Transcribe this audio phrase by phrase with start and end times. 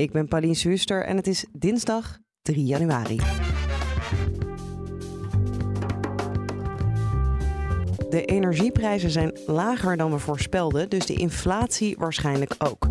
[0.00, 3.16] Ik ben Pauline Zuster en het is dinsdag 3 januari.
[8.10, 12.88] De energieprijzen zijn lager dan we voorspelden, dus de inflatie waarschijnlijk ook.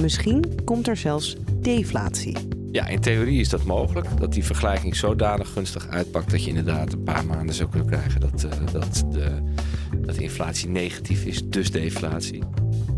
[0.00, 2.36] Misschien komt er zelfs deflatie.
[2.70, 4.06] Ja, in theorie is dat mogelijk.
[4.18, 8.20] Dat die vergelijking zodanig gunstig uitpakt dat je inderdaad een paar maanden zou kunnen krijgen
[8.20, 9.42] dat, uh, dat, de,
[10.06, 12.42] dat de inflatie negatief is, dus deflatie.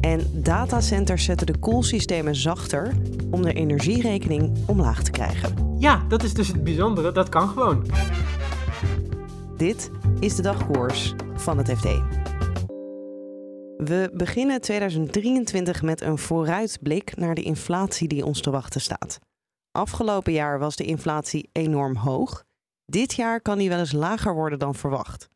[0.04, 2.92] En datacenters zetten de koelsystemen zachter
[3.30, 5.76] om de energierekening omlaag te krijgen.
[5.78, 7.12] Ja, dat is dus het bijzondere.
[7.12, 7.86] Dat kan gewoon.
[9.56, 11.84] Dit is de dagkoers van het FD.
[13.76, 19.18] We beginnen 2023 met een vooruitblik naar de inflatie die ons te wachten staat.
[19.70, 22.44] Afgelopen jaar was de inflatie enorm hoog.
[22.86, 25.28] Dit jaar kan die wel eens lager worden dan verwacht.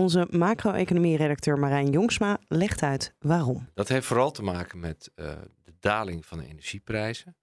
[0.00, 3.68] Onze macro-economie-redacteur Marijn Jongsma legt uit waarom.
[3.74, 7.36] Dat heeft vooral te maken met uh, de daling van de energieprijzen.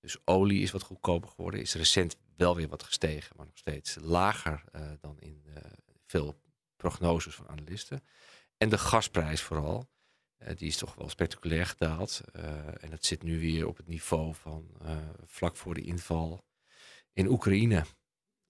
[0.00, 3.96] Dus olie is wat goedkoper geworden, is recent wel weer wat gestegen, maar nog steeds
[4.00, 5.56] lager uh, dan in uh,
[6.06, 6.40] veel
[6.76, 8.02] prognoses van analisten.
[8.56, 9.88] En de gasprijs vooral,
[10.56, 12.20] die is toch wel spectaculair gedaald.
[12.80, 14.70] en dat zit nu weer op het niveau van
[15.24, 16.44] vlak voor de inval
[17.12, 17.84] in Oekraïne.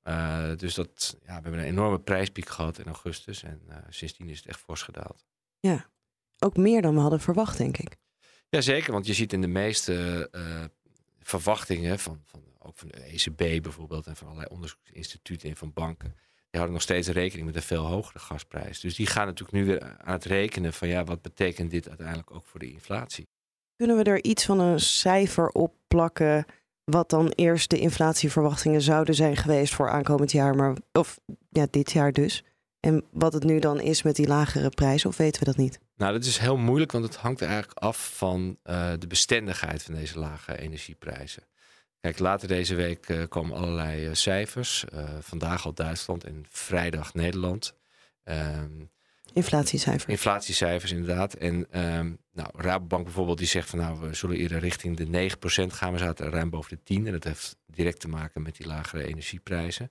[0.09, 3.43] Uh, dus dat, ja, we hebben een enorme prijspiek gehad in augustus.
[3.43, 5.25] En uh, sindsdien is het echt fors gedaald.
[5.61, 5.91] Ja,
[6.39, 7.97] ook meer dan we hadden verwacht, denk ik.
[8.49, 10.65] Jazeker, want je ziet in de meeste uh,
[11.21, 14.07] verwachtingen, van, van, ook van de ECB bijvoorbeeld...
[14.07, 16.13] en van allerlei onderzoeksinstituten en van banken...
[16.37, 18.81] die houden nog steeds rekening met een veel hogere gasprijs.
[18.81, 20.89] Dus die gaan natuurlijk nu weer aan het rekenen van...
[20.89, 23.29] ja, wat betekent dit uiteindelijk ook voor de inflatie?
[23.77, 26.47] Kunnen we er iets van een cijfer op plakken
[26.91, 31.19] wat dan eerst de inflatieverwachtingen zouden zijn geweest voor aankomend jaar, maar of
[31.51, 32.45] ja, dit jaar dus.
[32.81, 35.81] En wat het nu dan is met die lagere prijzen, of weten we dat niet?
[35.97, 39.95] Nou, dat is heel moeilijk, want het hangt eigenlijk af van uh, de bestendigheid van
[39.95, 41.43] deze lage energieprijzen.
[42.01, 44.85] Kijk, later deze week uh, komen allerlei uh, cijfers.
[45.21, 47.75] vandaag al Duitsland en vrijdag Nederland.
[48.25, 48.85] Ehm,
[49.33, 50.05] Inflatiecijfers.
[50.05, 51.35] Inflatiecijfers, inderdaad.
[51.35, 55.73] En um, nou, Rabobank bijvoorbeeld, die zegt van nou, we zullen eerder richting de 9%
[55.73, 55.93] gaan.
[55.93, 57.07] We zaten ruim boven de 10.
[57.07, 59.91] En dat heeft direct te maken met die lagere energieprijzen.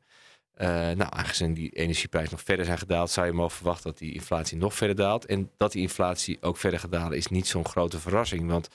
[0.62, 4.14] Uh, nou, aangezien die energieprijzen nog verder zijn gedaald, zou je mogen verwachten dat die
[4.14, 5.25] inflatie nog verder daalt.
[5.25, 8.50] En dat die inflatie ook verder gedaald is niet zo'n grote verrassing.
[8.50, 8.68] Want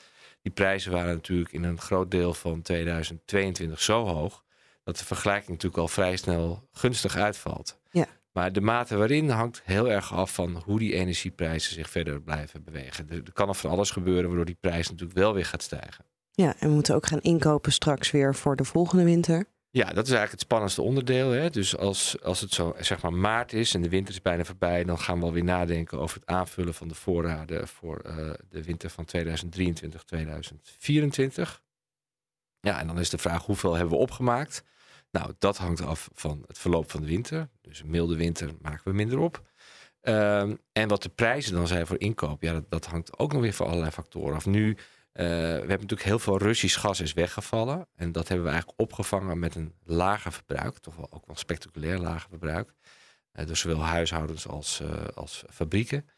[0.43, 4.45] die prijzen waren natuurlijk in een groot deel van 2022 zo hoog.
[4.85, 7.79] Dat de vergelijking natuurlijk al vrij snel gunstig uitvalt.
[7.91, 8.07] Ja.
[8.33, 12.65] Maar de mate waarin hangt heel erg af van hoe die energieprijzen zich verder blijven
[12.65, 13.11] bewegen.
[13.11, 16.05] Er, kan er van alles gebeuren waardoor die prijs natuurlijk wel weer gaat stijgen.
[16.31, 19.45] Ja, en we moeten ook gaan inkopen straks weer voor de volgende winter.
[19.71, 21.31] Ja, dat is eigenlijk het spannendste onderdeel.
[21.31, 21.51] Hè?
[21.51, 24.85] Dus als, als het zo zeg maar maart is en de winter is bijna voorbij,
[24.85, 28.91] dan gaan we alweer nadenken over het aanvullen van de voorraden voor uh, de winter
[28.91, 31.63] van 2023, 2024.
[32.61, 34.65] Ja, en dan is de vraag hoeveel hebben we opgemaakt?
[35.13, 37.49] Nou, dat hangt af van het verloop van de winter.
[37.61, 39.43] Dus een milde winter maken we minder op.
[40.03, 43.41] Um, en wat de prijzen dan zijn voor inkoop, ja, dat, dat, hangt ook nog
[43.41, 44.47] weer van allerlei factoren af.
[44.47, 44.77] Nu, uh,
[45.15, 47.89] we hebben natuurlijk heel veel Russisch gas is weggevallen.
[47.95, 50.79] En dat hebben we eigenlijk opgevangen met een lager verbruik.
[50.79, 52.75] Toch wel ook wel spectaculair lager verbruik.
[53.33, 56.09] Uh, dus zowel huishoudens als, uh, als fabrieken.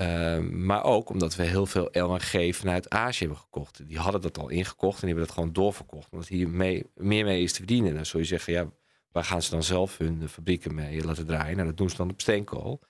[0.00, 3.88] Uh, maar ook omdat we heel veel LNG vanuit Azië hebben gekocht.
[3.88, 6.08] Die hadden dat al ingekocht en die hebben dat gewoon doorverkocht.
[6.10, 7.90] Omdat hier mee, meer mee is te verdienen.
[7.90, 8.70] En dan zul je zeggen, ja,
[9.12, 11.56] waar gaan ze dan zelf hun fabrieken mee laten draaien?
[11.56, 12.80] Nou, dat doen ze dan op steenkool.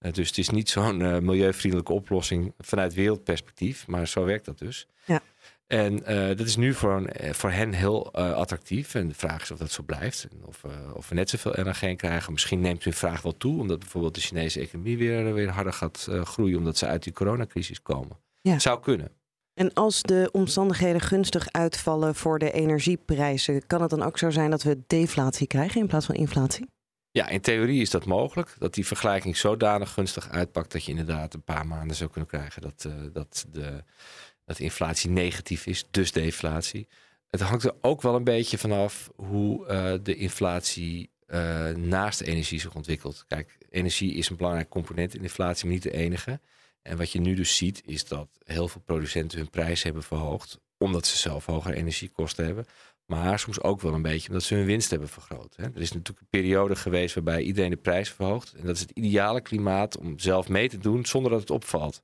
[0.00, 3.86] Uh, dus het is niet zo'n uh, milieuvriendelijke oplossing vanuit wereldperspectief.
[3.86, 4.86] Maar zo werkt dat dus.
[5.04, 5.22] Ja.
[5.70, 8.94] En uh, dat is nu voor, een, voor hen heel uh, attractief.
[8.94, 10.28] En de vraag is of dat zo blijft.
[10.30, 12.32] En of, uh, of we net zoveel LNG krijgen.
[12.32, 13.60] Misschien neemt hun vraag wel toe.
[13.60, 16.58] Omdat bijvoorbeeld de Chinese economie weer, weer harder gaat groeien.
[16.58, 18.18] Omdat ze uit die coronacrisis komen.
[18.40, 18.58] Ja.
[18.58, 19.08] Zou kunnen.
[19.54, 23.66] En als de omstandigheden gunstig uitvallen voor de energieprijzen.
[23.66, 26.66] Kan het dan ook zo zijn dat we deflatie krijgen in plaats van inflatie?
[27.10, 28.54] Ja, in theorie is dat mogelijk.
[28.58, 30.72] Dat die vergelijking zodanig gunstig uitpakt.
[30.72, 32.62] Dat je inderdaad een paar maanden zou kunnen krijgen.
[32.62, 33.84] Dat, dat de
[34.50, 36.88] dat inflatie negatief is, dus deflatie.
[37.28, 42.24] Het hangt er ook wel een beetje vanaf hoe uh, de inflatie uh, naast de
[42.24, 43.24] energie zich ontwikkelt.
[43.28, 46.40] Kijk, energie is een belangrijk component in inflatie, maar niet de enige.
[46.82, 50.58] En wat je nu dus ziet, is dat heel veel producenten hun prijs hebben verhoogd
[50.78, 52.66] omdat ze zelf hogere energiekosten hebben.
[53.06, 55.56] Maar soms ook wel een beetje omdat ze hun winst hebben vergroot.
[55.56, 55.64] Hè.
[55.64, 58.52] Er is natuurlijk een periode geweest waarbij iedereen de prijs verhoogt.
[58.52, 62.02] En dat is het ideale klimaat om zelf mee te doen zonder dat het opvalt.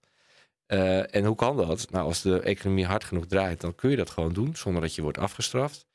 [0.68, 1.90] Uh, en hoe kan dat?
[1.90, 4.94] Nou, als de economie hard genoeg draait, dan kun je dat gewoon doen zonder dat
[4.94, 5.86] je wordt afgestraft.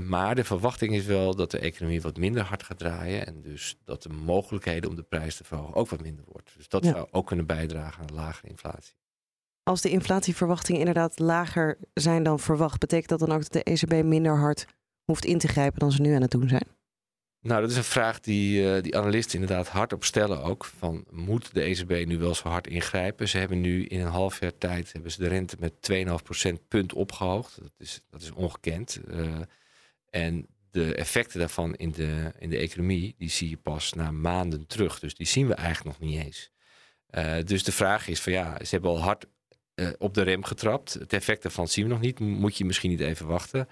[0.00, 3.26] Maar de verwachting is wel dat de economie wat minder hard gaat draaien.
[3.26, 6.52] En dus dat de mogelijkheden om de prijs te verhogen ook wat minder wordt.
[6.56, 8.94] Dus dat zou ook kunnen bijdragen aan lagere inflatie.
[9.62, 14.04] Als de inflatieverwachtingen inderdaad lager zijn dan verwacht, betekent dat dan ook dat de ECB
[14.04, 14.66] minder hard
[15.04, 16.77] hoeft in te grijpen dan ze nu aan het doen zijn?
[17.48, 20.64] Nou, dat is een vraag die, uh, die analisten inderdaad hardop stellen ook.
[20.64, 23.28] Van, moet de ECB nu wel zo hard ingrijpen?
[23.28, 25.72] Ze hebben nu in een half jaar tijd hebben ze de rente met
[26.52, 27.58] 2,5% punt opgehoogd.
[27.62, 29.00] Dat is, dat is ongekend.
[29.10, 29.36] Uh,
[30.10, 34.66] en de effecten daarvan in de, in de economie, die zie je pas na maanden
[34.66, 34.98] terug.
[34.98, 36.50] Dus die zien we eigenlijk nog niet eens.
[37.10, 39.26] Uh, dus de vraag is van ja, ze hebben al hard
[39.98, 40.92] op de rem getrapt.
[40.92, 42.18] Het effect daarvan zien we nog niet.
[42.18, 43.68] Moet je misschien niet even wachten.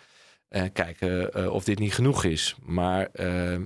[0.51, 2.57] Uh, kijken of dit niet genoeg is.
[2.63, 3.65] Maar ehm,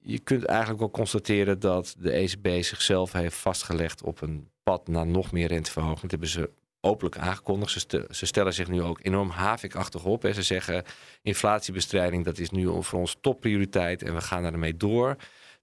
[0.00, 5.06] je kunt eigenlijk wel constateren dat de ECB zichzelf heeft vastgelegd op een pad naar
[5.06, 6.00] nog meer renteverhoging.
[6.00, 6.50] Dat hebben ze
[6.80, 7.86] openlijk aangekondigd.
[8.10, 10.22] Ze, stellen zich nu ook enorm havikachtig op.
[10.22, 10.32] Hè.
[10.32, 10.84] Ze zeggen
[11.22, 15.16] inflatiebestrijding, dat is nu voor ons topprioriteit en we gaan daarmee door.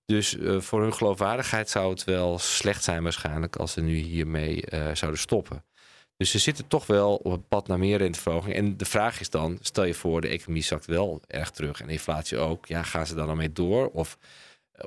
[0.05, 4.63] Dus uh, voor hun geloofwaardigheid zou het wel slecht zijn waarschijnlijk als ze nu hiermee
[4.93, 5.63] zouden stoppen.
[6.19, 8.55] Dus ze zitten toch wel op het pad naar meer renteverhoging.
[8.55, 11.87] En de vraag is dan, stel je voor de economie zakt wel erg terug en
[11.87, 12.65] de inflatie ook.
[12.65, 13.89] Ja, gaan ze dan daarmee door?
[13.89, 14.17] Of,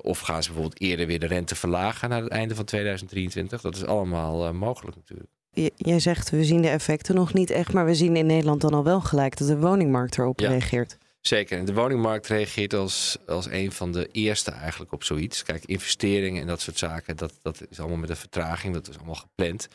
[0.03, 3.61] of gaan ze bijvoorbeeld eerder weer de rente verlagen naar het einde van 2023?
[3.61, 5.31] Dat is allemaal uh, mogelijk natuurlijk
[5.77, 8.75] jij zegt we zien de effecten nog niet echt, maar we zien in Nederland dan
[8.75, 10.99] al wel gelijk dat de woningmarkt erop reageert.
[11.23, 11.65] Zeker.
[11.65, 15.43] De woningmarkt reageert als, als een van de eerste eigenlijk op zoiets.
[15.43, 18.97] Kijk, investeringen en dat soort zaken, dat, dat is allemaal met een vertraging, dat is
[18.97, 19.69] allemaal gepland.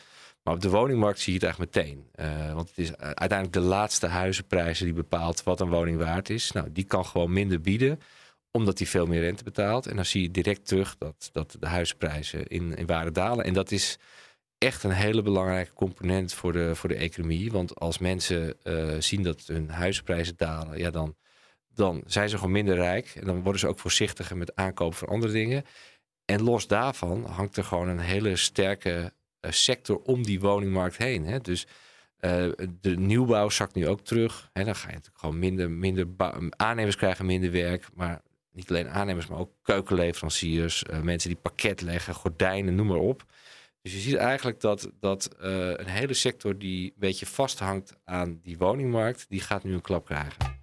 [0.44, 2.10] Maar op de woningmarkt zie je het eigenlijk meteen.
[2.20, 6.52] Uh, want het is uiteindelijk de laatste huizenprijzen die bepaalt wat een woning waard is.
[6.52, 8.00] Nou, die kan gewoon minder bieden,
[8.52, 9.88] omdat die veel meer rente betaalt.
[9.88, 13.46] En dan zie je direct terug dat, dat de huizenprijzen in, in waarde dalen.
[13.46, 13.98] En dat is
[14.58, 17.52] echt een hele belangrijke component voor de, voor de economie.
[17.52, 21.16] Want als mensen uh, zien dat hun huizenprijzen dalen, ja, dan,
[21.78, 23.16] dan zijn ze gewoon minder rijk.
[23.16, 25.64] En dan worden ze ook voorzichtiger met aankopen van andere dingen.
[26.26, 31.26] En los daarvan hangt er gewoon een hele sterke uh, sector om die woningmarkt heen.
[31.26, 31.40] Hè?
[31.40, 31.68] Dus
[32.20, 32.52] uh,
[32.82, 34.50] de nieuwbouw zakt nu ook terug.
[34.54, 34.64] Hè?
[34.64, 36.08] Dan ga je natuurlijk gewoon minder, minder
[36.50, 37.88] aannemers krijgen minder werk.
[37.94, 38.22] Maar
[38.52, 43.26] niet alleen aannemers, maar ook keukenleveranciers, mensen die pakket leggen, gordijnen, noem maar op.
[43.82, 48.58] Dus je ziet eigenlijk dat, dat een hele sector die een beetje vasthangt aan die
[48.58, 50.57] woningmarkt, die gaat nu een klap krijgen.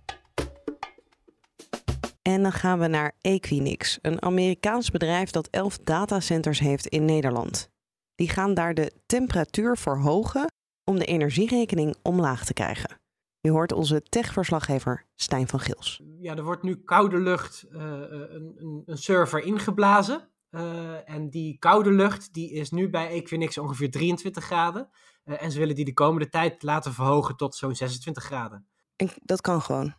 [2.29, 7.71] En dan gaan we naar Equinix, een Amerikaans bedrijf dat 11 datacenters heeft in Nederland.
[8.15, 10.53] Die gaan daar de temperatuur verhogen
[10.85, 13.01] om de energierekening omlaag te krijgen.
[13.41, 16.01] Je hoort onze techverslaggever Stijn van Gils.
[16.21, 20.29] Ja, er wordt nu koude lucht uh, een, een server ingeblazen.
[20.51, 24.91] Uh, en die koude lucht die is nu bij Equinix ongeveer 23 graden.
[25.25, 28.67] Uh, en ze willen die de komende tijd laten verhogen tot zo'n 26 graden.
[28.97, 29.95] En dat kan gewoon?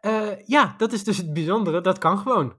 [0.00, 1.80] Uh, ja, dat is dus het bijzondere.
[1.80, 2.58] Dat kan gewoon.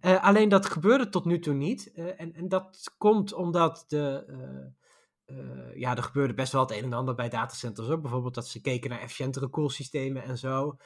[0.00, 1.92] alleen dat gebeurde tot nu toe niet.
[1.92, 4.24] en, en dat komt omdat de...
[5.74, 8.02] ja, er gebeurde best wel het een en ander bij datacenters ook.
[8.02, 10.76] Bijvoorbeeld dat ze keken naar efficiëntere koelsystemen en zo.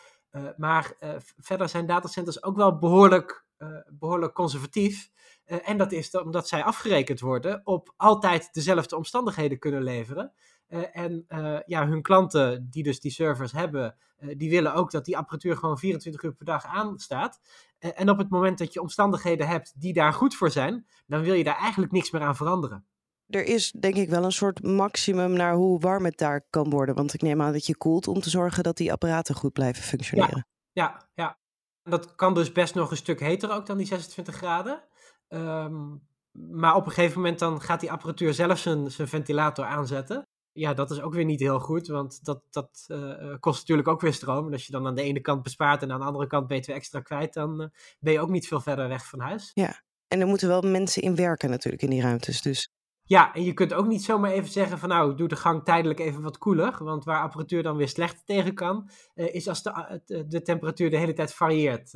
[0.57, 0.95] maar
[1.39, 3.47] verder zijn datacenters ook wel behoorlijk,
[3.89, 5.11] behoorlijk conservatief.
[5.45, 10.33] En dat is omdat zij afgerekend worden op altijd dezelfde omstandigheden kunnen leveren.
[10.71, 13.97] Uh, en uh, ja, hun klanten die dus die servers hebben,
[14.37, 17.41] die willen ook dat die apparatuur gewoon 24 uur per dag aanstaat.
[17.79, 21.35] en op het moment dat je omstandigheden hebt die daar goed voor zijn, dan wil
[21.35, 22.85] je daar eigenlijk niks meer aan veranderen.
[23.31, 26.95] Er is denk ik wel een soort maximum naar hoe warm het daar kan worden.
[26.95, 29.83] Want ik neem aan dat je koelt om te zorgen dat die apparaten goed blijven
[29.83, 30.47] functioneren.
[30.73, 31.39] Ja, ja, ja.
[31.83, 34.83] Dat kan dus best nog een stuk heter ook dan die 26 graden.
[35.29, 40.27] Um, maar op een gegeven moment dan gaat die apparatuur zelf zijn, zijn ventilator aanzetten.
[40.61, 44.01] Ja, dat is ook weer niet heel goed, want dat, dat uh, kost natuurlijk ook
[44.01, 44.47] weer stroom.
[44.47, 46.57] En als je dan aan de ene kant bespaart en aan de andere kant ben
[46.57, 47.67] je weer extra kwijt, dan uh,
[48.01, 49.51] ben je ook niet veel verder weg van huis.
[49.55, 52.43] Ja, en er moeten wel mensen in werken natuurlijk in die ruimtes.
[52.43, 52.73] Dus.
[53.03, 56.01] Ja, en je kunt ook niet zomaar even zeggen van nou, doe de gang tijdelijk
[56.01, 56.85] even wat koeler.
[56.85, 60.99] Want waar apparatuur dan weer slecht tegen kan, uh, is als de, de temperatuur de
[60.99, 61.91] hele tijd varieert.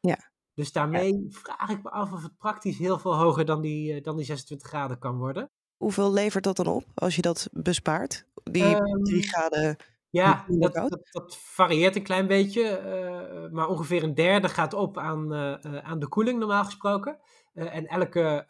[0.00, 0.30] Ja.
[0.54, 4.16] Dus daarmee vraag ik me af of het praktisch heel veel hoger dan die, dan
[4.16, 5.50] die 26 graden kan worden.
[5.76, 8.26] Hoeveel levert dat dan op als je dat bespaart?
[8.42, 9.76] Die um, 3 graden.
[10.10, 12.62] Ja, dat, dat, dat, varieert een klein beetje.
[12.62, 17.18] Uh, maar ongeveer een derde gaat op aan, uh, aan de koeling, normaal gesproken.
[17.54, 18.46] en elke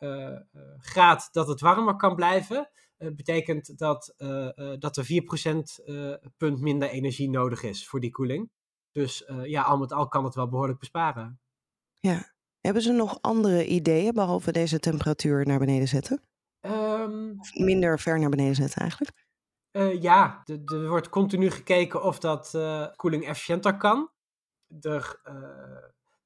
[0.78, 4.14] graad dat het warmer kan blijven, betekent dat,
[4.78, 5.84] dat er 4%
[6.36, 8.50] punt minder energie nodig is voor die koeling.
[8.92, 11.40] Dus ja, al met al kan het wel behoorlijk besparen.
[12.00, 12.34] Ja.
[12.66, 16.22] Hebben ze nog andere ideeën behalve deze temperatuur naar beneden zetten?
[16.70, 19.24] Um, minder ver naar beneden zetten eigenlijk?
[19.72, 24.10] Uh, ja, er wordt continu gekeken of dat uh, koeling efficiënter kan.
[24.80, 25.34] Er uh,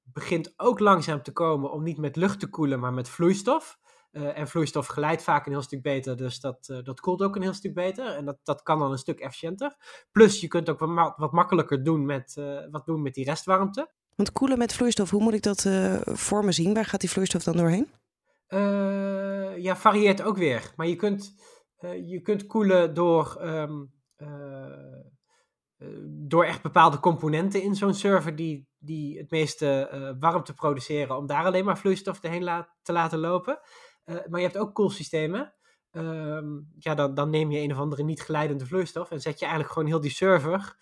[0.03, 3.79] begint ook langzaam te komen om niet met lucht te koelen, maar met vloeistof.
[4.11, 7.55] en vloeistof geleidt vaak een heel stuk beter, dus dat, dat koelt ook een heel
[7.55, 8.07] stuk beter.
[8.07, 9.77] En dat, dat kan dan een stuk efficiënter.
[10.13, 12.35] Plus je kunt ook wat, wat makkelijker doen met,
[12.71, 13.91] wat doen met die restwarmte.
[14.15, 15.69] Want koelen met vloeistof, hoe moet ik dat
[16.05, 16.75] voor me zien?
[16.75, 17.89] Waar gaat die vloeistof dan doorheen?
[19.57, 20.73] Ja, varieert ook weer.
[20.77, 21.35] Maar je kunt
[21.81, 25.01] uh, je kunt koelen door, um, uh,
[26.07, 31.45] door echt bepaalde componenten in zo'n server die, die het meeste warmte produceren, om daar
[31.45, 33.61] alleen maar vloeistof heen te laten lopen.
[34.05, 35.55] maar je hebt ook koelsystemen.
[35.93, 39.45] Um, ja, dan, dan neem je een of andere niet geleidende vloeistof en zet je
[39.45, 40.77] eigenlijk gewoon heel die server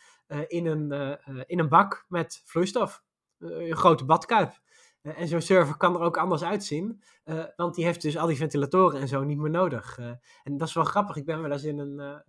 [0.47, 3.03] in, een, in een bak met vloeistof.
[3.39, 4.61] een grote badkuip.
[5.03, 8.27] Eh, en zo'n server kan er ook anders uitzien, uh, want die heeft dus al
[8.27, 9.99] die ventilatoren en zo niet meer nodig.
[9.99, 10.07] Uh,
[10.43, 11.17] en dat is wel grappig.
[11.17, 12.23] Ik ben wel eens in een,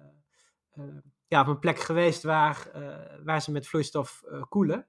[1.28, 2.72] ja, op een plek geweest waar,
[3.24, 4.88] waar ze met vloeistof koelen.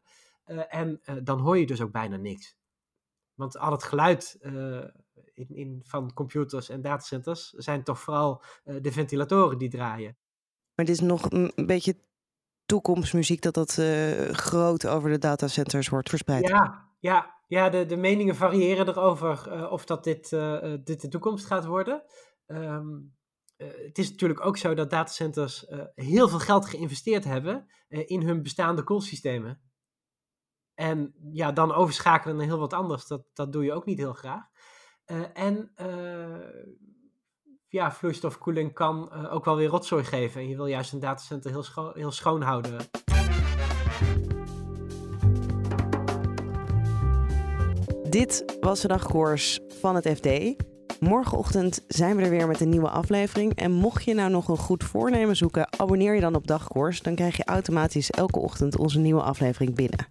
[0.68, 2.56] en dan hoor je dus ook bijna niks.
[3.34, 4.38] Want al het geluid
[5.34, 10.16] in, in, van computers en datacenters zijn toch vooral de ventilatoren die draaien.
[10.74, 11.96] Maar dit is nog een beetje
[12.66, 13.72] toekomstmuziek dat dat
[14.32, 16.48] groot over de datacenters wordt verspreid.
[16.48, 21.08] Ja, ja, ja, de, de meningen variëren erover uh, of dat dit, uh, dit de
[21.08, 22.02] toekomst gaat worden.
[22.46, 22.80] Uh,
[23.56, 28.82] het is natuurlijk ook zo dat datacenters heel veel geld geïnvesteerd hebben in hun bestaande
[28.82, 29.60] koelsystemen.
[30.74, 34.12] En ja, dan overschakelen naar heel wat anders, dat, dat doe je ook niet heel
[34.12, 34.44] graag.
[35.34, 35.72] en
[37.68, 40.40] ja, vloeistofkoeling kan ook wel weer rotzooi geven.
[40.40, 42.78] En je wil juist een datacenter heel, scho heel schoon houden.
[48.10, 50.28] Dit was de dagkoers van het FD.
[51.00, 53.54] Morgenochtend zijn we er weer met een nieuwe aflevering.
[53.54, 57.02] En mocht je nou nog een goed voornemen zoeken, abonneer je dan op Dagkoers.
[57.02, 60.06] Dan krijg je automatisch elke ochtend onze nieuwe aflevering binnen.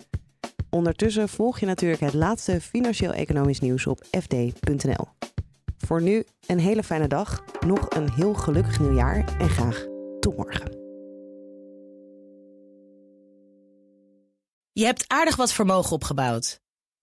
[0.69, 5.07] Ondertussen volg je natuurlijk het laatste financieel-economisch nieuws op fd.nl.
[5.77, 9.85] Voor nu een hele fijne dag, nog een heel gelukkig nieuwjaar en graag
[10.19, 10.77] tot morgen.
[14.71, 16.59] Je hebt aardig wat vermogen opgebouwd.